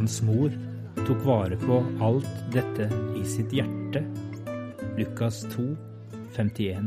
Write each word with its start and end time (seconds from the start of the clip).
Hans 0.00 0.22
mor 0.24 0.48
tok 1.04 1.24
vare 1.28 1.56
på 1.60 1.74
alt 2.00 2.28
dette 2.54 2.86
i 3.20 3.24
sitt 3.28 3.50
hjerte. 3.52 4.00
Lukas 4.96 5.42
2, 5.52 5.64
51. 6.32 6.86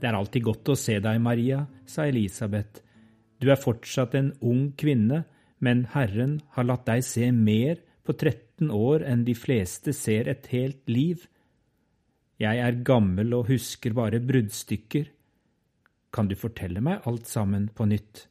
Det 0.00 0.08
er 0.08 0.16
alltid 0.16 0.46
godt 0.46 0.70
å 0.72 0.78
se 0.80 0.96
deg, 1.04 1.20
Maria, 1.20 1.66
sa 1.84 2.06
Elisabeth. 2.08 2.80
Du 3.36 3.50
er 3.52 3.60
fortsatt 3.60 4.16
en 4.16 4.32
ung 4.40 4.70
kvinne, 4.72 5.26
men 5.60 5.84
Herren 5.92 6.38
har 6.56 6.70
latt 6.70 6.88
deg 6.88 7.04
se 7.04 7.28
mer 7.28 7.84
på 8.08 8.16
13 8.16 8.72
år 8.72 9.04
enn 9.12 9.28
de 9.28 9.36
fleste 9.36 9.92
ser 9.92 10.32
et 10.32 10.48
helt 10.56 10.80
liv. 10.88 11.28
Jeg 12.40 12.64
er 12.64 12.84
gammel 12.88 13.36
og 13.36 13.52
husker 13.52 13.92
bare 14.00 14.24
bruddstykker. 14.32 15.12
Kan 16.08 16.32
du 16.32 16.38
fortelle 16.40 16.80
meg 16.80 17.04
alt 17.04 17.28
sammen 17.28 17.68
på 17.68 17.92
nytt? 17.92 18.30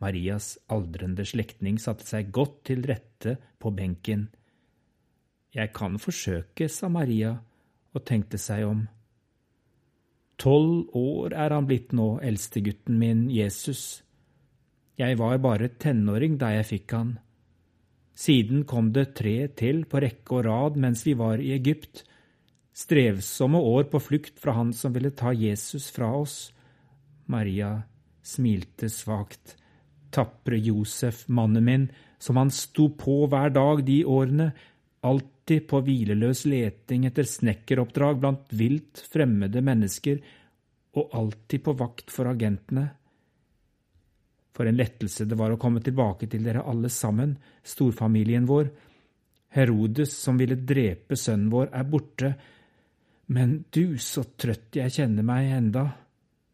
Marias 0.00 0.54
aldrende 0.72 1.26
slektning 1.28 1.78
satte 1.80 2.06
seg 2.08 2.30
godt 2.32 2.62
til 2.70 2.86
rette 2.88 3.36
på 3.60 3.72
benken. 3.76 4.28
Jeg 5.52 5.72
kan 5.76 5.98
forsøke, 6.00 6.68
sa 6.70 6.88
Maria 6.88 7.34
og 7.92 8.04
tenkte 8.06 8.38
seg 8.38 8.64
om. 8.68 8.84
Tolv 10.40 10.94
år 10.96 11.34
er 11.36 11.52
han 11.52 11.66
blitt 11.68 11.90
nå, 11.92 12.14
eldstegutten 12.24 12.96
min 12.96 13.26
Jesus. 13.28 14.00
Jeg 14.96 15.18
var 15.20 15.40
bare 15.42 15.68
tenåring 15.80 16.38
da 16.40 16.54
jeg 16.54 16.68
fikk 16.70 16.94
han. 16.96 17.18
Siden 18.16 18.64
kom 18.68 18.90
det 18.92 19.14
tre 19.18 19.50
til 19.56 19.84
på 19.88 20.00
rekke 20.00 20.38
og 20.38 20.46
rad 20.48 20.80
mens 20.80 21.04
vi 21.04 21.14
var 21.16 21.40
i 21.40 21.52
Egypt, 21.56 22.04
strevsomme 22.72 23.60
år 23.60 23.88
på 23.92 24.00
flukt 24.00 24.40
fra 24.40 24.56
han 24.56 24.72
som 24.76 24.94
ville 24.96 25.12
ta 25.16 25.32
Jesus 25.36 25.90
fra 25.92 26.12
oss. 26.20 26.50
Maria 27.28 27.82
smilte 28.24 28.88
svakt. 28.92 29.59
Tapre 30.10 30.58
Josef, 30.58 31.24
mannen 31.28 31.64
min, 31.64 31.88
som 32.18 32.36
han 32.36 32.50
sto 32.50 32.88
på 32.98 33.24
hver 33.30 33.52
dag 33.54 33.84
de 33.86 34.02
årene, 34.04 34.50
alltid 35.00 35.66
på 35.70 35.80
hvileløs 35.86 36.44
leting 36.50 37.06
etter 37.08 37.28
snekkeroppdrag 37.28 38.20
blant 38.20 38.52
vilt 38.52 39.00
fremmede 39.12 39.62
mennesker, 39.64 40.20
og 40.98 41.14
alltid 41.16 41.62
på 41.64 41.74
vakt 41.78 42.10
for 42.10 42.28
agentene. 42.30 42.88
For 44.56 44.66
en 44.66 44.76
lettelse 44.76 45.24
det 45.24 45.38
var 45.38 45.54
å 45.54 45.58
komme 45.60 45.80
tilbake 45.80 46.26
til 46.28 46.44
dere 46.44 46.66
alle 46.68 46.90
sammen, 46.92 47.36
storfamilien 47.62 48.48
vår. 48.50 48.68
Herodes, 49.54 50.12
som 50.18 50.38
ville 50.38 50.58
drepe 50.58 51.16
sønnen 51.16 51.48
vår, 51.52 51.70
er 51.72 51.86
borte. 51.88 52.32
Men 53.32 53.60
du, 53.70 53.96
så 54.02 54.26
trøtt 54.36 54.76
jeg 54.76 54.92
kjenner 54.98 55.26
meg 55.26 55.54
enda. 55.54 55.86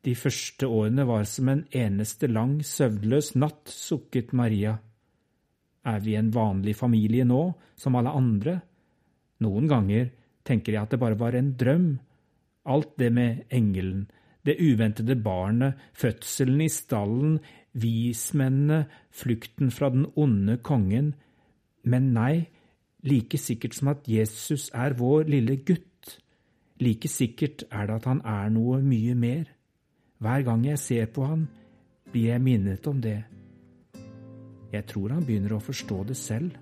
De 0.06 0.14
første 0.14 0.68
årene 0.70 1.02
var 1.08 1.24
som 1.26 1.48
en 1.50 1.64
eneste 1.74 2.28
lang, 2.30 2.60
søvnløs 2.62 3.32
natt, 3.34 3.66
sukket 3.72 4.30
Maria. 4.38 4.76
Er 5.86 6.02
vi 6.04 6.14
en 6.14 6.30
vanlig 6.34 6.76
familie 6.78 7.26
nå, 7.26 7.40
som 7.74 7.98
alle 7.98 8.12
andre? 8.14 8.60
Noen 9.42 9.66
ganger 9.70 10.12
tenker 10.46 10.76
jeg 10.76 10.86
at 10.86 10.94
det 10.94 11.00
bare 11.02 11.18
var 11.18 11.34
en 11.34 11.50
drøm. 11.58 11.88
Alt 12.70 12.94
det 13.02 13.10
med 13.14 13.42
engelen, 13.50 14.06
det 14.46 14.60
uventede 14.62 15.18
barnet, 15.18 15.74
fødselen 15.94 16.62
i 16.62 16.70
stallen, 16.70 17.40
vismennene, 17.74 18.84
flukten 19.10 19.74
fra 19.74 19.90
den 19.90 20.06
onde 20.14 20.58
kongen. 20.62 21.14
Men 21.82 22.12
nei, 22.14 22.46
like 23.02 23.38
sikkert 23.42 23.74
som 23.74 23.90
at 23.90 24.06
Jesus 24.06 24.70
er 24.74 24.94
vår 24.98 25.26
lille 25.34 25.58
gutt, 25.66 26.14
like 26.78 27.10
sikkert 27.10 27.66
er 27.72 27.90
det 27.90 28.00
at 28.00 28.10
han 28.10 28.22
er 28.22 28.54
noe 28.54 28.78
mye 28.86 29.18
mer. 29.18 29.46
Hver 30.18 30.42
gang 30.42 30.64
jeg 30.66 30.78
ser 30.78 31.06
på 31.12 31.24
han, 31.28 31.48
blir 32.12 32.30
jeg 32.30 32.42
minnet 32.42 32.86
om 32.86 33.00
det. 33.02 33.18
Jeg 34.72 34.86
tror 34.88 35.12
han 35.12 35.24
begynner 35.26 35.56
å 35.56 35.62
forstå 35.62 36.02
det 36.08 36.16
selv. 36.16 36.56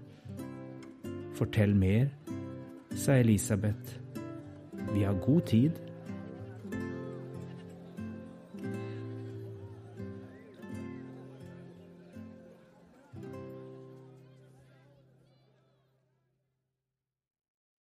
Fortell 1.39 1.75
mer, 1.75 2.09
sa 2.95 3.17
Elisabeth. 3.19 3.99
Vi 4.95 5.03
har 5.03 5.19
god 5.23 5.47
tid. 5.51 5.79